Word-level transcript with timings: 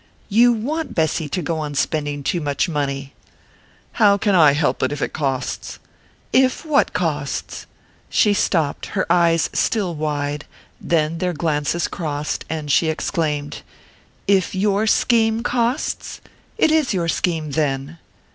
"You 0.29 0.51
want 0.51 0.95
Bessy 0.95 1.29
to 1.29 1.43
go 1.43 1.59
on 1.59 1.75
spending 1.75 2.23
too 2.23 2.41
much 2.41 2.67
money?" 2.67 3.13
"How 3.91 4.17
can 4.17 4.33
I 4.33 4.53
help 4.53 4.81
it 4.81 4.91
if 4.91 4.99
it 4.99 5.13
costs?" 5.13 5.77
"If 6.33 6.65
what 6.65 6.91
costs?" 6.91 7.67
She 8.09 8.33
stopped, 8.33 8.87
her 8.97 9.05
eyes 9.11 9.47
still 9.53 9.93
wide; 9.93 10.45
then 10.81 11.19
their 11.19 11.33
glances 11.33 11.87
crossed, 11.87 12.45
and 12.49 12.71
she 12.71 12.87
exclaimed: 12.87 13.61
"If 14.25 14.55
your 14.55 14.87
scheme 14.87 15.43
costs? 15.43 16.19
It 16.57 16.71
is 16.71 16.95
your 16.95 17.07
scheme, 17.07 17.51
then?" 17.51 17.99